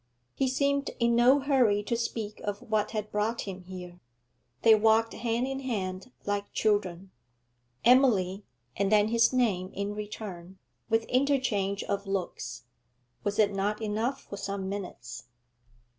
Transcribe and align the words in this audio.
He 0.33 0.47
seemed 0.47 0.89
in 0.99 1.15
no 1.15 1.37
hurry 1.41 1.83
to 1.83 1.95
speak 1.95 2.39
of 2.41 2.63
what 2.63 2.89
had 2.89 3.11
brought 3.11 3.41
him 3.41 3.61
here; 3.65 3.99
they 4.63 4.73
walked 4.73 5.13
hand 5.13 5.45
in 5.45 5.59
hand, 5.59 6.11
like 6.25 6.51
children. 6.53 7.11
'Emily' 7.85 8.43
and 8.75 8.91
then 8.91 9.09
his 9.09 9.31
name 9.31 9.69
in 9.75 9.93
return, 9.93 10.57
with 10.89 11.03
interchange 11.03 11.83
of 11.83 12.07
looks; 12.07 12.63
was 13.23 13.37
it 13.37 13.53
not 13.53 13.79
enough 13.79 14.23
for 14.23 14.37
some 14.37 14.67
minutes? 14.67 15.25